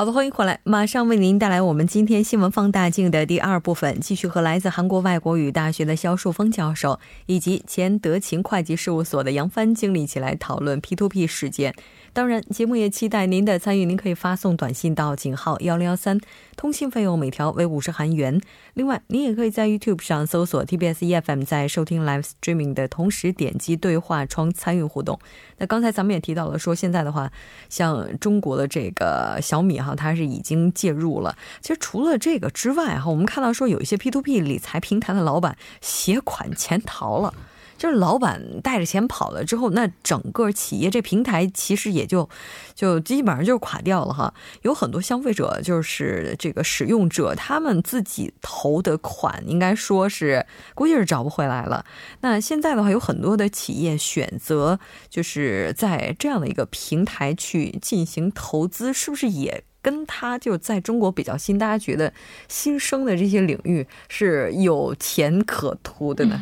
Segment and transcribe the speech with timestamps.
[0.00, 11.74] 好的，欢迎回来，马上为您带来我们今天新闻放大镜的第二部分，继续和来自韩国外国语大学的肖树峰教授以及前德勤会计事务所的杨帆经理一起来讨论 P2P 事件。
[12.14, 13.84] 当然，节目也期待您的参与。
[13.84, 16.18] 您可以发送短信到井号幺零幺三，
[16.56, 18.40] 通信费用每条为五十韩元。
[18.72, 25.20] 另外，您也可以在 YouTube 上搜索 TBS EFM，在收听 Live Streaming 的同时点击对话窗参与互动。
[25.58, 27.30] 那刚才咱们也提到了，说现在的话，
[27.68, 31.36] 像中国的这个小米哈，它是已经介入了。
[31.60, 37.34] 其实除了这个之外哈，我们看到说有一些 P to P 理财平台的老板携款潜逃了。
[37.78, 42.28] 就是老板带着钱跑了之后，那整个企业这平台其实也就
[42.74, 44.34] 就基本上就垮掉了哈。
[44.60, 50.44] 有很多消费者就是这个使用者，他们自己投的款，应该说是
[50.74, 51.82] 估计是找不回来了。
[52.20, 62.12] 那现在的话，有很多的企业选择就是在这样的一个平台去进行投资，是不是也跟他就在中国比较新，大家觉得
[62.48, 66.40] 新生的这些领域是有钱可图的呢？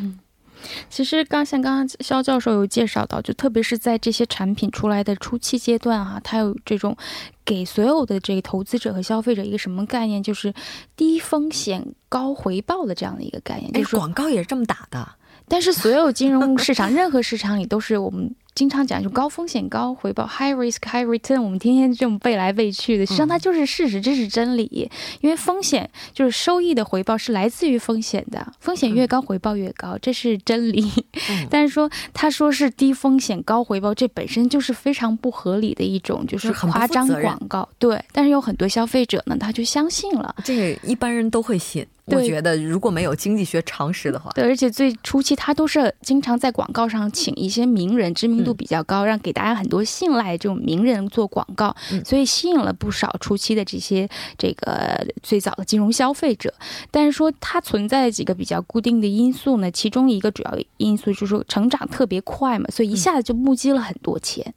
[0.89, 6.97] 其实刚像刚刚肖教授有介绍到，就特别是在这些产品出来的初期阶段啊，它有这种
[7.45, 10.53] 给所有的这个投资者和消费者一个什么概念，就是
[10.97, 13.71] 低风险高回报的这样的一个概念。
[13.71, 15.15] 就是广告也是这么打的，
[15.47, 18.35] 但是所有金融市场任何市场里都是我们。
[18.55, 24.89] 经常讲就高风险高回报，high risk high return，我们天天这么背来背去的，实际上它就是事实，这是真理。
[25.21, 30.91] 因为风险就是收益的回报是来自于风险的，风险越高回报越高，这是真理。
[31.49, 37.67] 但是说他说是低风险高回报，这本身就是非常不合理的一种就是夸张广告。
[37.77, 41.85] 对，但是有很多消费者呢，他就相信了，这个一般人都会信。
[42.11, 51.75] 我觉得如果没有经济学常识的话，对，而且最初期他都是经常在广告上请一些名人，知名度比较高，让给大家很多信赖这种名人做广告，
[52.05, 56.53] 所以吸引了不少初期的这些这个最早的金融消费者。
[56.91, 59.69] 但是说它存在几个比较固定的因素呢？
[59.71, 64.53] 其中一个主要因素就是说成长特别快嘛，所以一下子就募集了很多钱。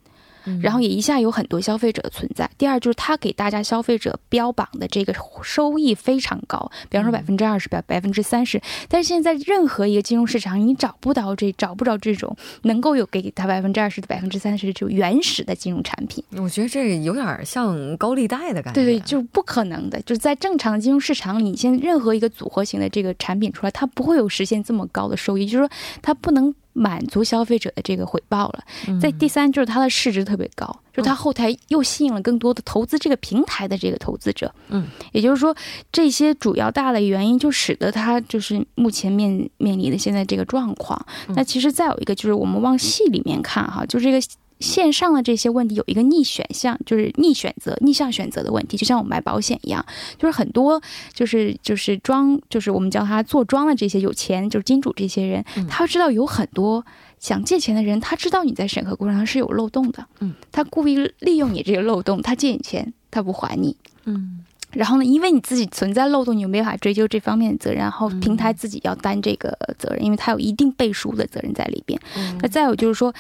[0.61, 2.49] 然后也一下有很多消费者的存在。
[2.57, 8.61] 第二就是它给大家消费者标榜的这个收益非常高，比方说百分之二十、百百分之三十。
[8.89, 16.23] 但是现在任何一个金融市场，你找不到这找不着这种能够有给他百分之二十、百分之三十这种原始的金融产品。
[16.37, 18.83] 我觉得这有点像高利贷的感觉。
[18.83, 20.01] 对对，就不可能的。
[20.03, 25.47] 就是在正常的金融市场里，现在任何一个组合型的这个产品出来，它不会有实现这么高的收益。
[25.47, 25.71] 就是说，
[26.01, 26.55] 它不能。
[26.73, 28.65] 满足消费者的这个回报了。
[29.01, 34.53] 在第三就是它的市值特别高，就它后台又吸引了更多的投资这个平台的这个投资者。
[34.69, 35.55] 嗯，也就是说
[35.91, 41.01] 这些主要大的原因就使得它就是目前面面临的现在这个状况。
[41.37, 44.21] 那其实再有一个就是我们往细里面看哈，就是这个。
[44.63, 49.85] 线上的这些问题有一个逆选项，就是逆选择、逆向选择的问题，就像我们买保险一样，
[50.17, 50.81] 就是很多
[51.13, 56.83] 就是就是装，就是我们叫他做庄的这些有钱，就是金主这些人，他知道有很多
[57.19, 72.01] 想借钱的人，他知道你在审核过程中是有漏洞的，嗯，他故意利用你这个漏洞，他借你钱，他不还你，嗯，然后呢，因为你自己存在漏洞，你又没法追究这方面的责任，然后平台自己要担这个责任，因为他有一定背书的责任在里边。
[72.41, 73.13] 那再有就是说。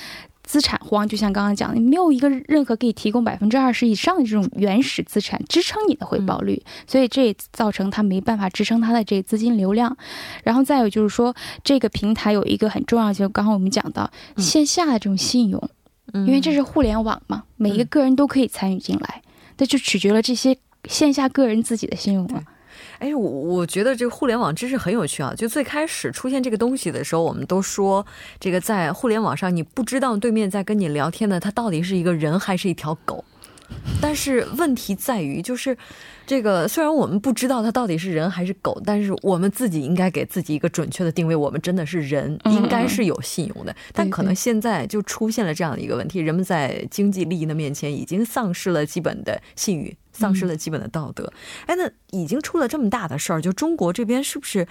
[0.52, 9.96] 资产荒，就像刚刚讲的，没有一个任何可以提供百分之二十以上的这种原始资产支撑你的回报率，所以这也造成它没办法支撑它的这个资金流量。
[10.44, 11.34] 然后再有就是说，
[11.64, 15.70] 这个平台有一个很重要，就刚刚我们讲到线下的这种信用，
[16.12, 19.22] 因为这是互联网嘛，每一个个人都可以参与进来，
[19.56, 20.54] 那就取决了这些
[20.84, 22.44] 线下个人自己的信用了。
[23.02, 25.34] 哎，我我觉得这个互联网真是很有趣啊！
[25.36, 28.06] 就最开始出现这个东西的时候，我们都说
[28.38, 33.24] 这个在互联网上，你不知道对面在跟你聊天的他到底是一个人还是一条狗。
[34.00, 35.76] 但是问题在于，就是
[36.26, 43.74] 这个虽然我们不知道它到底是人还是狗，但是我们自己应该给自己一个准确的定位，我们真的是人，应该是有信用的。
[43.92, 49.96] 但可能现在就出现了这样的一个问题：人们在经济利益的面前已经丧失了基本的信誉。
[50.14, 51.32] 丧失了基本的道德，
[51.64, 54.68] 哎，那已经出了这么大的事儿，就中国这边是不是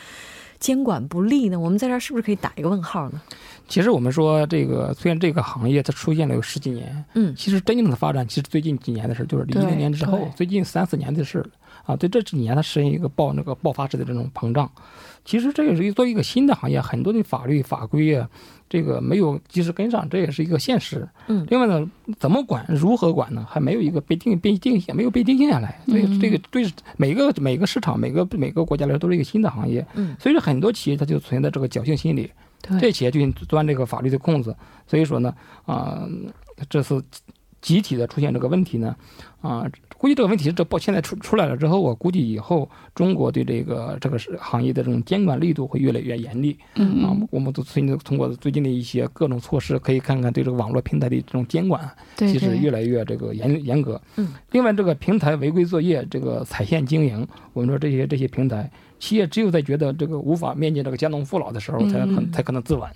[0.62, 1.60] 监管不力呢？
[1.60, 3.22] 我们在这儿是不是可以打一个问号呢？
[3.68, 11.44] 其实我们说这个，虽然这个行业它出现了有十几年，嗯，其实真正的发展其实最近几年的事，就是零零年之后，最近三四年的事。
[11.84, 14.70] 啊，对这几年它实现一个爆那个爆发式的这种膨胀。
[15.26, 18.30] 其实这个是作为一个新的行业，很多的法律法规啊，
[18.72, 21.06] 这个没有及时跟上，这也是一个现实。
[21.28, 21.86] 嗯另外呢，
[22.18, 23.46] 怎么管、如何管呢？
[23.50, 25.78] 还没有一个被定、被定下，没有被定性下来。
[25.86, 26.66] 所以这个对
[26.96, 29.86] 每个每个市场、每个每个国家来说都是一个新的行业。
[29.96, 32.32] 嗯，所以说很多企业它就存在这个侥幸心理，
[32.62, 33.20] 这对，企业就
[33.50, 34.56] 钻这个法律的空子。
[34.88, 35.36] 所以说呢，
[35.66, 36.08] 啊、
[36.70, 37.04] 这次
[37.62, 38.96] 集体的出现这个问题呢，
[39.42, 46.58] 啊、估计这个问题这报现在出出来了之后，我估计以后中国对这个这个是行业的这种监管力度会越来越严厉。
[46.74, 51.88] 啊嗯，，我们都最近通过最近的一些各种措施，可以看看对这个网络平台的这种监管，
[52.18, 54.02] 其实越来越这个严严格。
[54.16, 62.90] 嗯，另外这个平台违规作业，这个踩线经营，我们说这些这些平台企业只有在觉得这个无法面对这个家农父老的时候，才可能才可能自刎。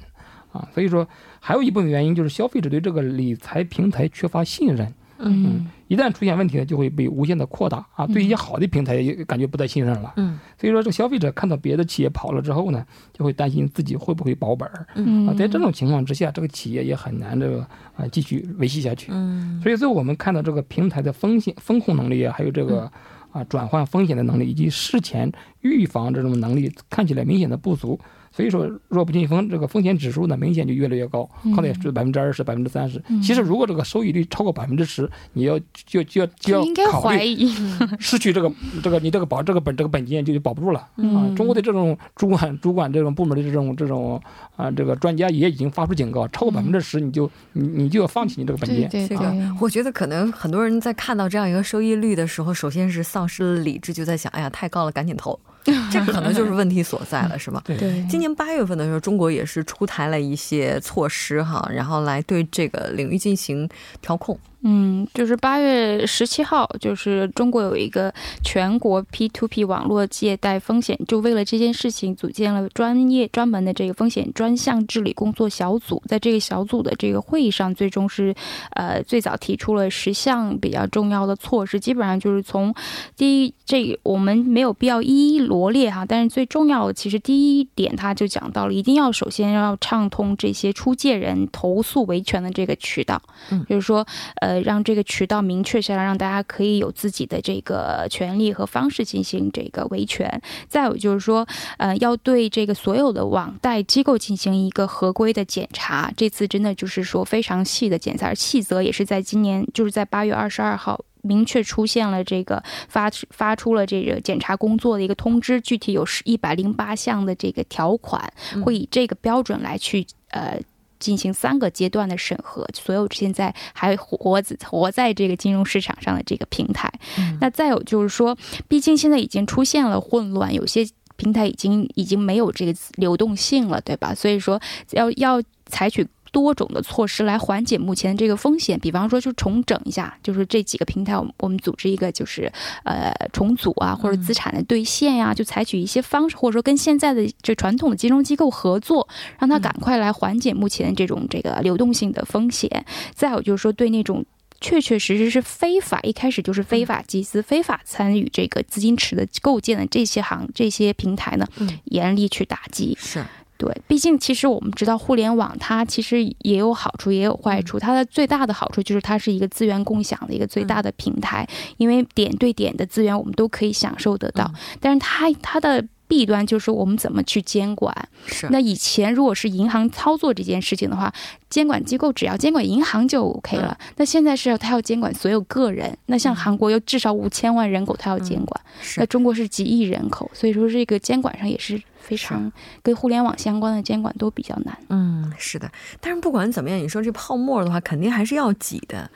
[0.56, 1.07] 啊，所以说
[1.40, 4.94] 还有一部分原因就是消费者对这个理财平台缺乏信任。
[5.18, 8.06] 嗯一旦出现问题呢，就会被无限的扩大啊。
[8.07, 10.12] 对一些好的平台也感觉不再信任了。
[10.18, 15.34] 嗯所以说，这个消费者看到别的企业跑了之后呢，就会担心自己会不会保本儿嗯啊。
[15.38, 17.62] 在这种情况之下，这个企业也很难这个
[17.96, 19.10] 啊继续维系下去。
[19.13, 22.92] 嗯所以最后我们看到这个平台的风险风控能力啊，还有这个
[23.31, 25.31] 啊转换风险的能力，以及事前
[25.62, 27.98] 预防这种能力，看起来明显的不足。
[28.36, 33.02] 所以说，弱不禁风，这个风险指数呢，明显就越来越高，可能也是百分之二十、百分之三十。
[33.24, 37.56] 其实，如果这个收益率超过百分之十，你要就就要就要应该考虑怀疑，
[37.98, 38.52] 失去这个
[38.84, 40.90] 这个你这个保这个本这个本金就保不住了啊。
[40.98, 44.22] 嗯中国的这种主管主管这种部门的这种这种
[44.58, 48.88] 啊这个专家也已经发出警告，超过百分之十你就你你就要放弃你这个本金。
[48.90, 55.40] 对对这个对，我觉得可能很多人在看到这样一个收益率的时候，首先是丧失了理智，就在想，哎呀，太高了，赶紧投。
[55.92, 57.62] 这可能就是问题所在了，是吗？
[57.66, 63.68] 对对，今年八月份的时候，中国也是出台了一些措施哈，然后来对这个领域进行
[64.02, 64.38] 调控。
[64.62, 68.13] 嗯，就是八月十七号，就是中国有一个
[68.44, 76.02] 全国 P to P 网络借贷风险，就为了这件事情组建了专业专门的这个风险专项治理工作小组。
[76.07, 78.34] 在这个小组的这个会议上，最终是
[78.72, 82.74] 呃最早提出了十项比较重要的措施，基本上就是从
[83.16, 94.06] 第一，这我们没有必要一一罗列哈，但是最重要的其实第一点，他就讲到了，一定要首先要畅通这些出借人投诉维权的这个渠道，嗯就是说
[94.42, 100.42] 呃让这个渠道明确下来，让大家可以有自己的这个权利和方式进行这个维权。
[100.68, 101.48] 再有就是说，
[101.78, 106.12] 呃，要对这个所有的网贷机构进行一个合规的检查。
[106.16, 111.04] 这次真的就是说非常细的检查，而细则也是在今年，就是在八月二十二号。
[111.28, 120.62] 明确出现了这个发发出了这个检查工作的一个通知，具体有一百零八项的这个条款，嗯会以这个标准来去呃
[121.06, 126.92] 进行三个阶段的审核，所有现在还活子活在这个金融市场上的这个平台。
[127.19, 128.36] 嗯那再有就是说，
[128.68, 130.84] 毕竟现在已经出现了混乱，有些
[131.16, 134.16] 平台已经已经没有这个流动性了，对吧？
[134.16, 134.60] 所以说
[134.92, 136.07] 要要采取。
[136.36, 142.52] 多种的措施来缓解目前这个风险，比方说就重整一下，就是这几个平台，我们我们组织一个就是
[142.84, 149.08] 呃重组啊，或者资产的兑现呀、就采取一些方式，或者说跟现在的这传统的金融机构合作，
[149.39, 152.86] 让它赶快来缓解目前这种这个流动性的风险。
[153.13, 154.25] 再有就是说对那种。
[154.62, 162.98] 确确实实是非法，一开始就是非法集资、非法参与这个资金池的构建的这些行这些平台呢，嗯严厉去打击。
[163.00, 163.24] 是，
[163.58, 167.80] 对，毕竟其实我们知道，互联网它其实也有好处，也有坏嗯处。
[167.80, 171.48] 它的最大的好处就是它是一个资源共享的一个最大的平台，
[171.78, 174.44] 因为点对点的资源我们都可以享受得到。
[174.54, 177.96] 嗯但是它它的弊端就是我们怎么去监管。
[178.28, 181.12] 是那以前如果是银行操作这件事情的话，
[181.50, 183.76] 监管机构只要监管银行就 OK 了。
[183.96, 185.98] 那现在是要它要监管所有个人。
[186.08, 188.62] 那像韩国有至少五千万人口，它要监管。
[188.82, 192.52] 是那中国是几亿人口，所以说这个监管上也是非常
[192.84, 194.78] 跟互联网相关的监管都比较难。
[194.90, 195.70] 嗯，是的，
[196.00, 199.10] 但是不管怎么样，你说这泡沫的话，肯定还是要挤的。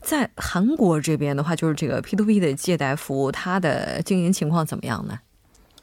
[0.00, 5.18] 在韩国这边的话，就是这个 P to P 的借贷服务，它的经营情况怎么样呢？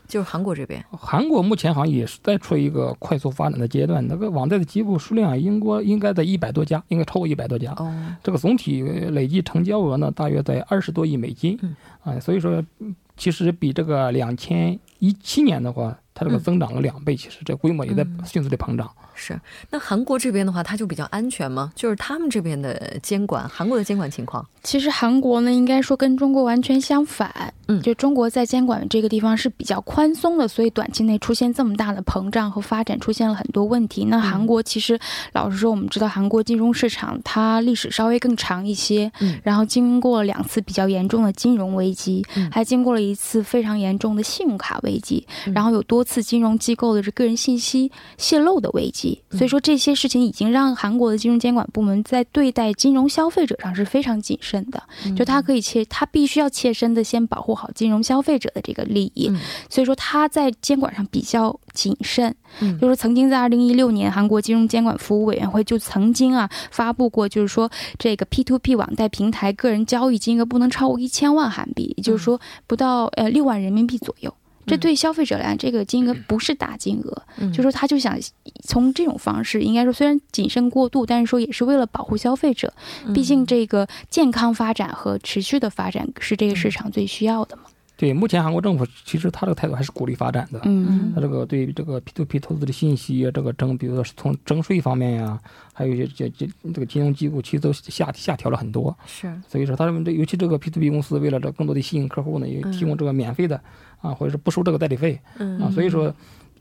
[0.06, 7.72] 就是韩国这边，韩国目前好像也是在处于一个快速发展的阶段，那个网贷的机构数量应该应该在一百多家，应该超过一百多家。
[7.78, 7.92] 哦，
[8.22, 11.58] 这个总体累计成交额呢，大约在二十多亿美金。
[11.62, 18.90] 嗯，啊，所以说嗯其实比这个两千一七年的话，它这个嗯增长了两倍，其实这规模也在嗯迅速的膨胀。
[19.16, 19.40] 是，
[19.70, 21.72] 那韩国这边的话，它就比较安全吗？
[21.76, 24.46] 就是他们这边的监管，韩国的监管情况。
[24.64, 27.54] 其实韩国呢，应该说跟中国完全相反。
[27.68, 34.06] 嗯，就中国在监管这个地方是比较宽松的，所以短期内出现这么大的膨胀和发展，出现了很多问题。
[34.06, 35.00] 那韩国其实，
[35.32, 49.13] 老实说，我们知道韩国金融市场它历史稍微更长一些，嗯，然后经过了两次比较严重的金融危机，嗯还经过了一次非常严重的信用卡危机，嗯然后有多次金融机构的这个人信息泄露的危机。
[49.32, 54.82] 嗯所以说这些事情已经让韩国的金融监管部门在对待金融消费者上是非常谨慎的。
[55.06, 59.40] 嗯就他可以切，他必须要切身的先保护好金融消费者的这个利益，嗯
[59.70, 62.34] 所以说他在监管上比较谨慎。
[62.60, 74.32] 嗯就是曾经在二零一六年，韩国金融监管服务委员会就曾经啊发布过，就是说这个 P to P 网贷平台个人交易金额不能超过一千万韩币，也就是说不到呃六万人民币左右。
[74.66, 78.18] 这对消费者来讲，这个金额不是大金额，嗯就说他就想
[78.64, 82.74] 从这种方式，应该说虽然谨慎过度，但是说也是为了保护消费者。
[83.06, 87.64] 嗯毕竟这个健康发展和持续的发展是这个市场最需要的嘛。
[87.96, 90.60] 对，目前韩国政府其实他这个态度还是鼓励发展的。
[90.64, 95.40] 嗯他这个对于这个 P to P 投资的信息，这个征，比如说是从征税方面呀，
[95.72, 98.98] 还有一些这这这个金融机构其实都下下调了很多。
[99.06, 103.62] 是，所以说，他们这尤其这个 P to P 公司为了这更多的吸引客户呢，也提供这个免费的
[104.02, 105.70] 啊，或者是不收这个代理费嗯啊。
[105.70, 106.14] 所以说，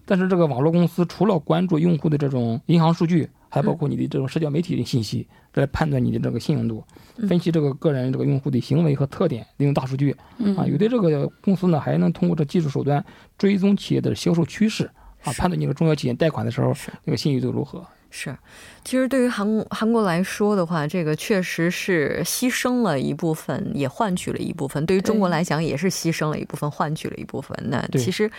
[0.05, 6.83] 但是这个网络公司除了关注用户的这种银行数据，还包括你的这种社交媒体的信息，来判断你的这个信用度，
[7.19, 10.67] 嗯分析这个个人这个用户的行为和特点，利用大数据嗯啊。
[10.67, 13.05] 有的这个公司呢，还能通过这技术手段
[13.37, 14.91] 追踪企业的销售趋势
[15.23, 16.73] 啊，判断你的中小企业贷款的时候
[17.05, 17.87] 那个信誉度如何。
[18.15, 18.37] 是，
[18.85, 24.85] 其实对于韩韩国来说的话，这个确实是牺牲了一部分，也换取了一部分。
[24.85, 27.57] 对于中国来讲，也是牺牲了一部分，换取了一部分。
[27.71, 28.31] 那其实，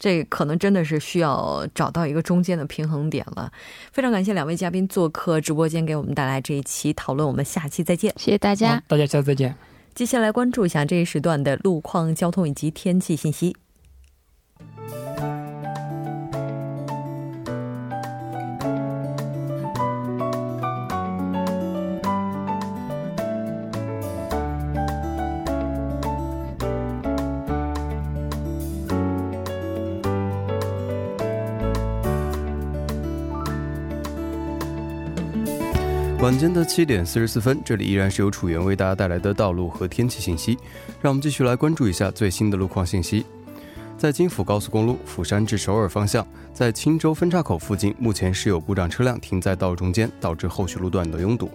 [0.00, 3.50] 这可能真的是需要找到一个中间的平衡点了。
[3.92, 7.26] 非常感谢两位嘉宾做客直播间，给我们带来这一期讨论。
[7.26, 8.12] 我们下期再见。
[8.16, 8.82] 谢谢大家。
[8.88, 9.54] 大家下次再见。
[9.94, 13.54] 接下来关注一下这一时段的路况、交通以及天气信息。
[36.30, 40.56] 晚间的七点四十四分，这里依然是由楚源为大家带来的道路和天气信息。
[41.02, 43.26] 让我们继续来关注一下最新的路况信息。
[43.98, 51.50] 在京釜高速公路釜山至首尔方向，在青州分岔口附近，目前是有故障车辆停在道路中间，导致后续路段的拥堵。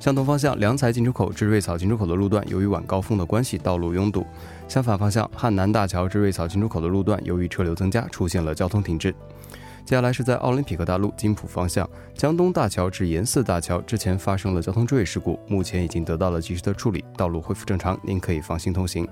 [0.00, 4.26] 相同方向，良才进出口至瑞草进出口的路段，由于晚高峰的关系，道路拥堵。
[4.66, 9.14] 相反方向，汉南大桥至瑞草进出口的路段，由于车流增加，出现了交通停滞。
[9.86, 19.06] 接下来是在奥林匹克大路金浦方向，江东大桥至延寺大桥之前发生了交通坠事故，目前已经得到了及时的处理，道路恢复正常，您可以放心通行。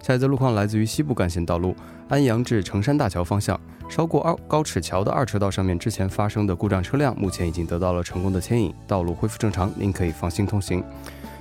[0.00, 1.74] 下一则路况来自于西部干线道路
[2.08, 10.84] 安阳至成山大桥方向，稍过二高尺桥的二车道上面之前发生的故障车辆，目前已经得到了成功的牵引，道路恢复正常，您可以放心通行。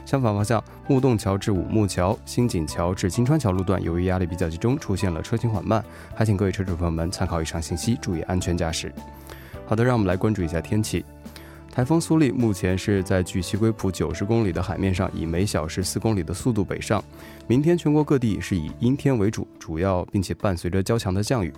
[0.06, 5.84] 相反方向，木洞桥至五木桥、新井桥至金川桥路段，由于压力比较集中，出现了车行缓慢，
[6.14, 8.94] 还请各位车主朋友们参考以上信息，注意安全驾驶。
[9.66, 11.04] 好的，让我们来关注一下天气。
[11.72, 17.04] 台风苏力目前是在距西归浦九十公里的海面上，以每小时四公里的速度北上。
[17.48, 21.52] 明天全国各地是以阴天为主，主要并且伴随着较强的降雨。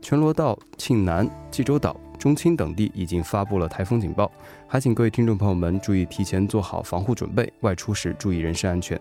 [0.00, 4.30] 全罗道、庆南、济州岛、中青等地已经发布了台风警报，
[4.66, 8.98] 还请各位听众朋友们注意提前做好防护准备，外出时注意人身安全。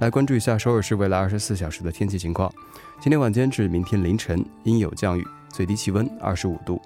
[0.00, 2.52] 来关注一下首尔市未来二十四小时的天气情况。
[3.00, 6.76] 今天晚间至明天凌晨阴有降雨，最低气温二十五度；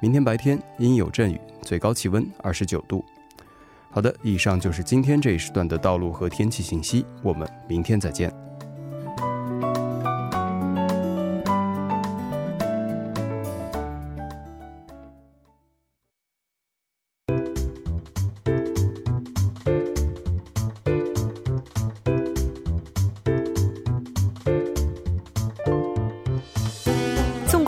[0.00, 3.02] 明天白天阴有阵雨，最高气温二十九度。
[3.90, 8.43] 好的，以上就是今天这一时段的道路和天气信息，我们明天再见。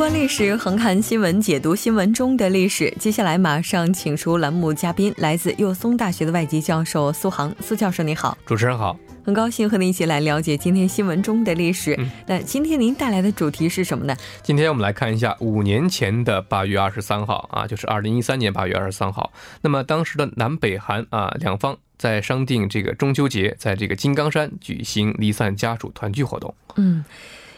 [0.06, 2.88] 观历史，横看新闻，解读新闻中的历史。
[2.96, 7.52] 接下来马上请出栏目嘉宾，来自幼松大学的外籍教授苏杭。
[7.60, 11.96] 苏教授你好，主持人好，很高兴和您一起来了解今天新闻中的历史。
[11.98, 14.16] 嗯那今天您带来的主题是什么呢？
[14.44, 19.32] 今天我们来看一下五年前的八月二十三号啊，就是二零一三年八月二十三号。
[19.60, 26.54] 那么当时的南北韩啊两方在商定这个中秋节在这个金刚山举行离散家属团聚活动。
[26.76, 27.04] 嗯，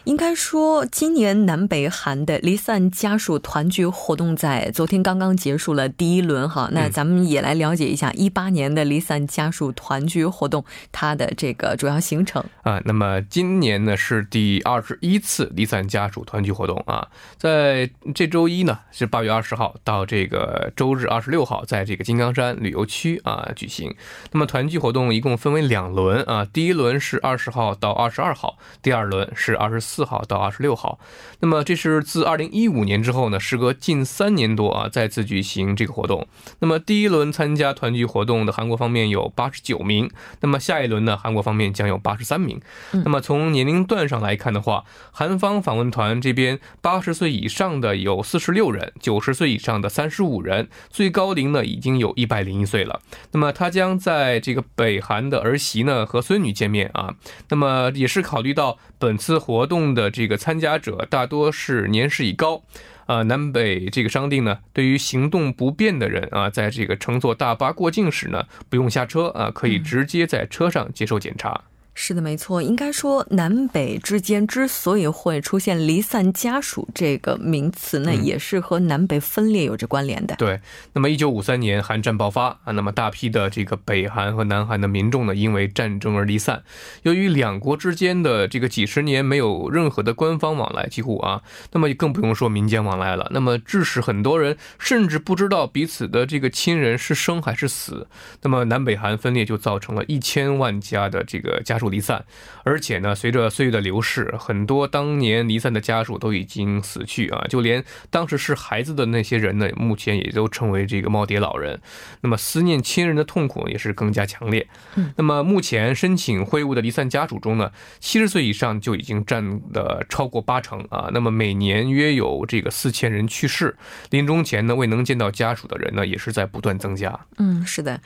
[0.05, 6.69] 应该说，今年南北韩的离散家属团聚活动在昨天刚刚结束了第一轮哈。
[6.71, 12.81] 那咱们也来了解一下一八年的离散家属团聚活动它的这个主要行程啊。
[12.85, 23.93] 那么今年呢是第二十一次离散家属团聚活动啊，在这周一呢是八月二十号到这个周日二十六号，在这个金刚山旅游区啊举行。
[24.31, 30.09] 那么团聚活动一共分为两轮啊，第一轮是二十号到二十二号，第二轮是二十四。
[30.09, 30.97] 号到二十六号，
[31.39, 36.27] 那么这是自二零一五年之后呢，时隔近三年多啊，再次举行这个活动。
[36.61, 40.09] 那么第一轮参加团聚活动的韩国方面有八十九名，
[40.41, 42.59] 那么下一轮呢，韩国方面将有八十三名。
[42.91, 52.99] 那么从年龄段上来看的话，韩方访问团这边八十岁以上的有四十六人，九十岁以上的三十五人，最高龄呢已经有一百零一岁了。
[53.33, 57.13] 那么他将在这个北韩的儿媳呢和孙女见面啊，
[57.49, 59.78] 那么也是考虑到本次活动。
[59.93, 62.61] 的这个参加者大多是年事已高，
[63.05, 71.61] 啊，南北这个商定呢，对于行动不便的人啊，在这个乘坐大巴过境时呢，不用下车啊，可以直接在车上接受检查。
[72.01, 72.61] 是的，没错。
[72.61, 80.33] 应该说，南北之间之所以会出现离散家属这个名词呢，也是和南北分裂有着关联的。
[80.37, 80.61] 对。
[80.93, 86.63] 那么，一九五三年韩战爆发啊，那么大批的这个北韩和南韩的民众呢，因为战争而离散。
[87.03, 91.41] 由于两国之间的这个几十年没有任何的官方往来，几乎啊，
[91.73, 93.27] 那么更不用说民间往来了。
[93.31, 98.07] 那么，致使很多人甚至不知道彼此的这个亲人是生还是死。
[98.41, 101.88] 那么，南北韩分裂就造成了一千万家的这个家属。
[101.89, 102.23] 离散，
[102.63, 111.81] 而且呢，随着岁月的流逝，很多当年离散的家属都已经死去啊，就连当时是孩子的那些人呢，目前也都成为这个耄耋老人。
[112.21, 114.67] 那么思念亲人的痛苦也是更加强烈。
[114.95, 121.09] 嗯，那么目前申请会晤的离散家属中呢，七十岁以上就已经占的超过八成啊。
[121.13, 123.75] 那么每年约有这个四千人去世，
[124.09, 127.19] 临终前呢未能见到家属的人呢，也是在不断增加。
[127.37, 127.99] 嗯，是的。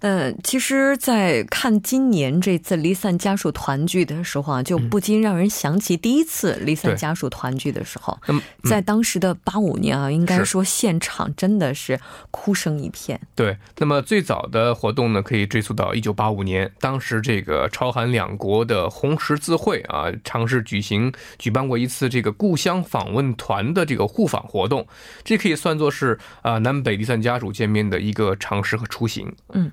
[0.00, 8.18] 呃，其实，在看今年这次离散家属团聚的时候啊，就不禁让人想起第一次离散家属团聚的时候，
[8.64, 11.98] 在当时的八五年啊，应该说现场真的是
[12.30, 13.20] 哭声一片。
[13.34, 24.86] 对，那么最早的活动呢，可以追溯到一九八五年，当时这个朝韩两国的红十字会啊，尝试举行举办过一次这个故乡访问团的这个互访活动，
[25.24, 29.34] 这可以算作是啊南北离散家属见面的一个尝试和雏形。
[29.52, 29.72] 嗯。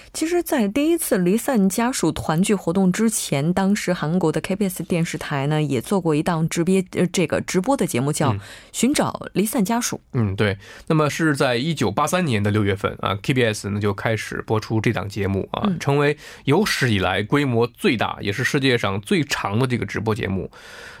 [0.13, 8.33] 其实，在第一次离散家属团聚活动之前，当时韩国的 KBS 电视台呢也做过一档直播，呃，这个直播的节目叫
[8.73, 9.97] 《寻找离散家属》。
[10.13, 10.57] 嗯，对。
[10.87, 20.51] 那么是在一九八三年的六月份啊，KBS 呢就开始播出这档节目啊，成为有史以来规模最大，也是世界上最长的这个直播节目。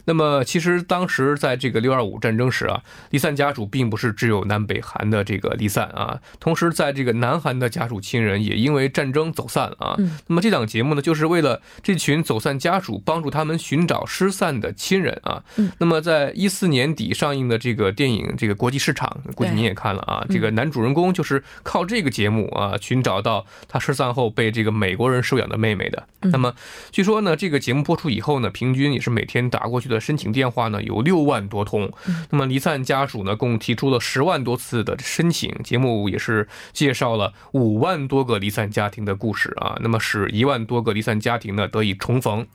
[0.05, 9.95] 那么，其实当时在这个六二五战争时啊，离散家属并不是只有南北韩的这个离散啊，同时在这个南韩的家属亲人也因为战争走散啊。
[10.27, 15.41] 那么这档节目呢，就是为了这群走散家属，帮助他们寻找失散的亲人啊。
[15.77, 20.25] 那么在一四年底上映的这个电影《这个国际市场》，估计您也看了啊。
[20.29, 26.07] 这个男主人公就是靠这个节目啊，寻找到他失散后被这个美国人收养的妹妹的。
[26.21, 26.51] 那么
[26.91, 29.91] 据说呢，这个节目播出以后呢，平均也是每天打过去。
[29.91, 31.91] 的申请电话呢有六万多通，
[32.29, 42.45] 那么离散家属呢共提出了十万多次的申请，节目也是介绍了五万多个离散家庭的故事啊，那么使一万多个离散家庭呢得以重逢。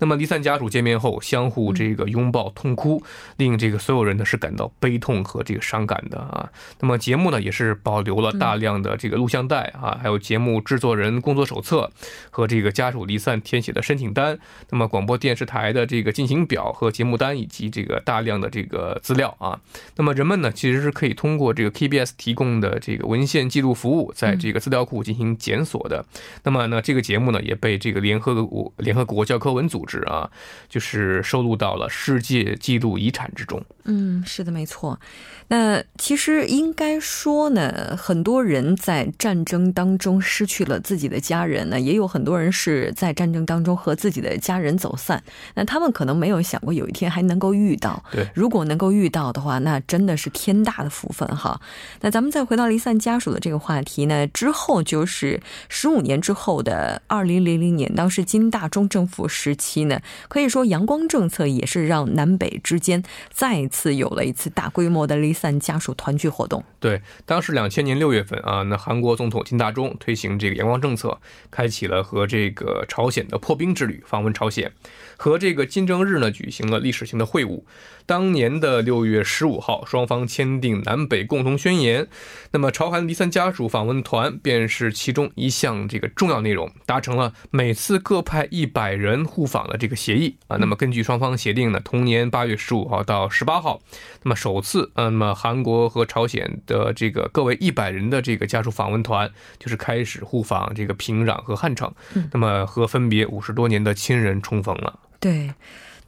[0.00, 3.00] 那么离散家属见面后相互这个拥抱痛哭，
[3.36, 6.50] 令这个所有人呢是感到悲痛和这个伤感的啊。
[6.80, 11.90] 那么节目呢也是保留了大量的这个录像带啊，还有节目制作人工作手册
[12.30, 14.38] 和这个家属离散填写的申请单。
[14.70, 19.60] 那么广播电视台的这个进行表和节目单以及这个大量的这个资料啊。
[19.96, 26.04] 那么人们呢其实是可以通过这个 KBS 提供的这个文献记录服务，在这个资料库进行检索的。
[26.44, 29.89] 那么呢这个节目呢也被这个联合国联合国教科文组织。
[29.90, 30.30] 是啊，
[30.68, 33.60] 就是收录到了世界纪录遗产之中。
[33.84, 35.00] 嗯，是的，没错。
[35.48, 45.20] 那其实应该说呢，很多人在战争当中失去了自己的家人呢，也有很多人是在战争当中和自己的家人走散。
[45.56, 48.00] 那他们可能没有想过有一天还能够遇到。
[48.12, 51.60] 对，如果能够遇到的话，那真的是天大的福分哈。
[52.00, 66.64] 那咱们再回到离散家属的这个话题呢，之后就是十五年之后的二零零零年，当时金大中政府时期呢，可以说阳光政策也是让南北之间再次有了一次大规模的离散家属团聚活动。
[66.78, 74.72] 对，当时两千年六月份啊，那韩国总统金大中推行这个阳光政策，开启了和这个朝鲜的破冰之旅，访问朝鲜，
[75.16, 77.62] 和这个金正日呢举行了历史性的会晤。
[78.06, 82.08] 当年的六月十五号，双方签订南北共同宣言。
[82.50, 90.58] 那么，朝韩离散家属访问团便是其中一项这个重要内容，达成了每次各派一百人互访的这个协议啊。
[90.58, 93.80] 那么，根据双方协定呢，同年八月十五号到十八号，
[94.22, 101.90] 那么首次，那么韩国和朝鲜的这个各为一百人的这个家属访问团，就是开始互访这个平壤和汉城，
[102.32, 104.98] 那么和分别五十多年的亲人重逢了。
[105.18, 105.50] 对。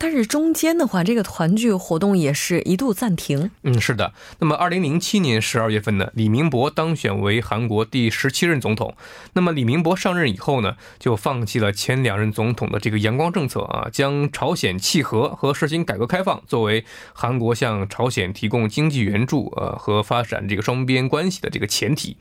[0.02, 3.52] 但是中间的话，这个团聚活动也是一度暂停。
[3.62, 4.12] 嗯，是的。
[4.40, 8.96] 那么，二零零七年十二月份呢，李明博当选为韩国第十七任总统。
[9.34, 22.16] 那么，李明博上任以后呢，就放弃了前两任总统的这个阳光政策啊，将朝鲜契合和实行改革开放作为韩国向朝鲜提供经济援助呃和发展这个双边关系的这个前提。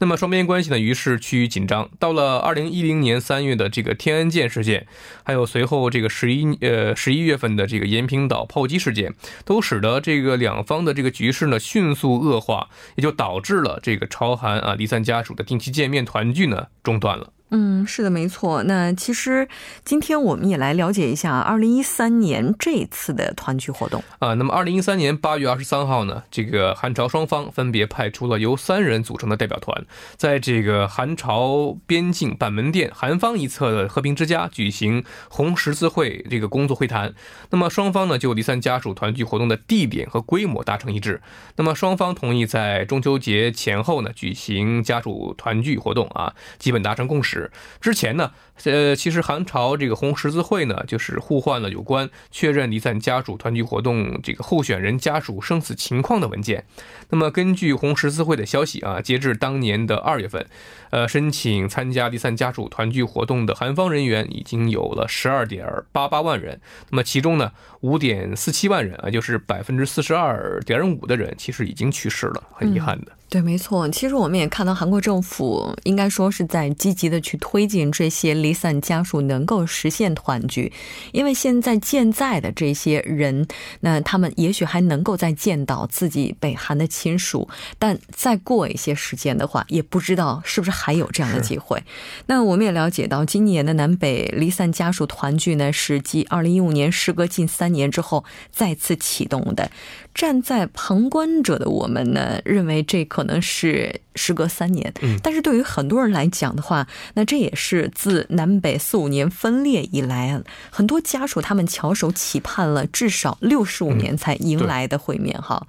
[0.00, 1.88] 那么，双边关系呢，于是趋于紧张。
[2.00, 4.88] 到了二零一零年三月的这个天安舰事件，
[5.22, 7.19] 还有随后这个十一呃十一。
[7.20, 17.32] 一月份的这个延坪岛炮击事件，都使得这个两方的这个局势呢迅速恶化，也就导致了这个朝韩啊离散家属的定期见面团聚呢中断了。
[17.52, 18.62] 嗯，是的，没错。
[18.62, 19.48] 那其实
[19.84, 24.34] 今天我们也来了解一下二零一三年这次的团聚活动啊。
[24.34, 29.84] 那么二零一三年八月二十三号呢，这个韩朝双方分别派出了由三人组成的代表团，
[30.16, 37.12] 在这个韩朝边境板门店韩方一侧的和平之家举行红十字会这个工作会谈。
[37.50, 41.20] 那么双方呢就离散家属团聚活动的地点和规模达成一致。
[41.56, 47.39] 那么双方同意在中秋节前后呢举行家属团聚活动啊，基本达成共识。
[47.80, 48.32] 之前呢，
[48.64, 56.64] 呃，其实韩朝这个红十字会呢，就是互换了有关确认离散家属团聚活动这个候选人家属生死情况的文件。
[57.10, 60.44] 那么根据红十字会的消息啊，截至当年的二月份，
[60.90, 66.60] 呃，申请参加离散家属团聚活动的韩方人员已经有了十二点八八万人。
[66.90, 73.12] 那么其中呢，五点四七万人啊，就是百分之四十二点五的人，其实已经去世了，很遗憾的。
[73.30, 73.88] 对，没错。
[73.90, 80.72] 其实我们也看到，韩国政府应该说是在积极的去推进这些离散家属能够实现团聚，
[81.12, 83.46] 因为现在健在的这些人，
[83.78, 91.80] 那他们也许还能够再见到自己北韩的亲属，但再过一些时间的话，也不知道是不是还有这样的机会。
[92.26, 99.70] 那我们也了解到，今年的南北离散家属团聚呢，是继二零一五年时隔近三年之后再次启动的。
[100.14, 115.66] 站在旁观者的我们呢，认为这可能是时隔三年，嗯，但是对于很多人来讲的话，那这也是自南北四五年分裂以来，很多家属他们翘首企盼了至少六十五年才迎来的会面哈。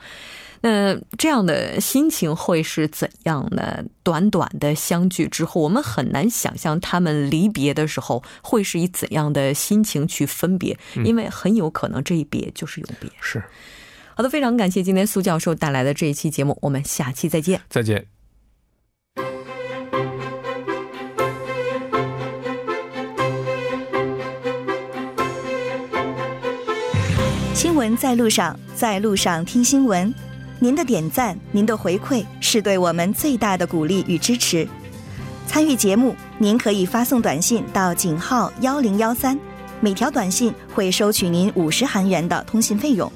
[0.64, 3.84] 那这样的心情会是怎样呢？
[4.04, 13.10] 短短的相聚之后，我们很难想象他们离别的时候会是以怎样的心情去分别，因为很有可能这一别就是永别。
[13.22, 13.42] 是。
[14.16, 17.62] 好的，非常感谢今天苏教授带来的这一期节目，我们下期再见。
[17.70, 18.06] 再见。
[27.54, 30.14] 新闻在路上，在路上听新闻。
[30.60, 34.68] 您的点赞，您的回馈，是对我们最大的鼓励与支持。
[35.48, 39.40] 参与节目，您可以发送短信到井号幺零幺三，
[39.80, 43.12] 每条短信会收取您五十韩元的通信费用。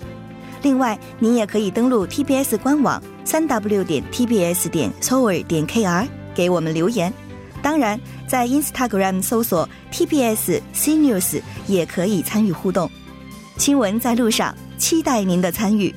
[0.65, 7.13] 另外，您也可以登录 TBS 官网三 W 点 TBS 点 Seoul 点 KR 给我们留言。
[7.61, 12.89] 当然，在 Instagram 搜索 TBS CNews 也可以参与互动。
[13.57, 15.93] 新闻在路上，期待您的参与。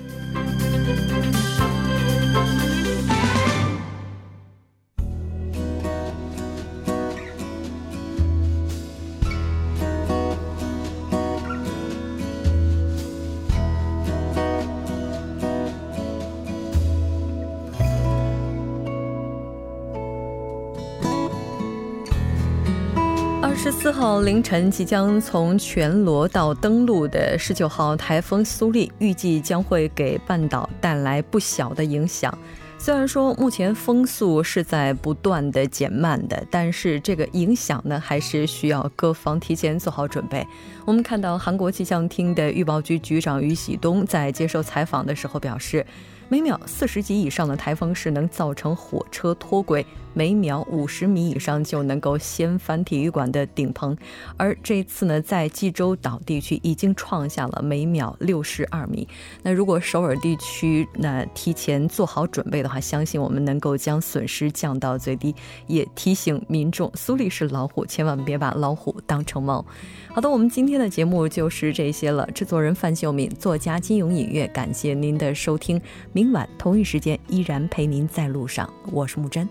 [24.08, 32.32] 号凌晨即将从全罗到登陆的十九号台风苏力，预计将会给半岛带来不小的影响。
[32.78, 40.42] 虽然说目前风速是在不断的减慢的，但是这个影响呢，还是需要各方提前做好准备。
[40.86, 45.84] 我们看到韩国气象厅的预报局局长于喜东在接受采访的时候表示。
[46.30, 53.96] 每秒四十级以上的台风是能造成火车脱轨，每秒五十米以上就能够掀翻体育馆的顶棚。
[54.36, 59.08] 而这次呢，在济州岛地区已经创下了每秒六十二米。
[59.42, 65.34] 那如果首尔地区那提前做好准备的话，相信我们能够将损失降到最低。
[65.66, 69.64] 也提醒民众，苏黎是老虎，千万别把老虎当成猫。
[70.08, 72.28] 好的，我们今天的节目就是这些了。
[72.34, 75.80] 制作人范秀敏，作家金勇音乐，感谢您的收听。
[76.18, 79.48] 明晚同一时间依然陪您在路上，我是木真。